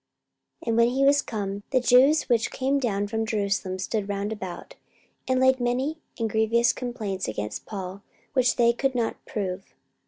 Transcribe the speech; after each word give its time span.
44:025:007 0.63 0.67
And 0.69 0.77
when 0.77 0.87
he 0.89 1.05
was 1.05 1.21
come, 1.21 1.63
the 1.69 1.79
Jews 1.79 2.23
which 2.23 2.49
came 2.49 2.79
down 2.79 3.05
from 3.05 3.23
Jerusalem 3.23 3.77
stood 3.77 4.09
round 4.09 4.33
about, 4.33 4.73
and 5.27 5.39
laid 5.39 5.59
many 5.59 5.99
and 6.17 6.27
grievous 6.27 6.73
complaints 6.73 7.27
against 7.27 7.67
Paul, 7.67 8.01
which 8.33 8.55
they 8.55 8.73
could 8.73 8.95
not 8.95 9.23
prove. 9.27 9.75